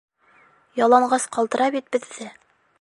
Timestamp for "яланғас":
0.79-1.29